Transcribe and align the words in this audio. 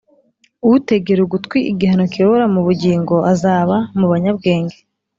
utegera 0.75 1.19
ugutwi 1.25 1.57
igihano 1.71 2.03
kiyobora 2.11 2.45
mu 2.53 2.61
bugingo, 2.67 3.15
azaba 3.31 3.75
mu 3.97 4.05
banyabwenge 4.11 4.77